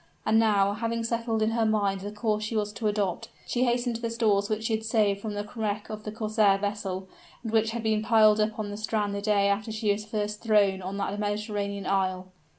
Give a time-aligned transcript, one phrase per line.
[0.25, 3.97] And now, having settled in her mind the course she was to adopt, she hastened
[3.97, 7.07] to the stores which she had saved from the wreck of the corsair vessel,
[7.43, 10.41] and which had been piled up on the strand the day after she was first
[10.41, 12.29] thrown on that Mediterranean isle.